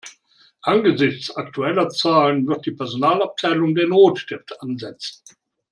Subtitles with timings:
[0.63, 5.21] Angesichts aktueller Zahlen wird die Personalabteilung den Rotstift ansetzen.